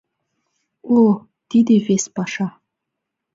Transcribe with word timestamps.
О, 0.99 0.99
тиде— 1.49 1.75
вес 1.85 2.05
паша! 2.15 2.47